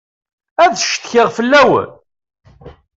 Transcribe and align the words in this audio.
Ad 0.63 0.73
ccetkiɣ 0.79 1.27
fell-awent. 1.37 1.91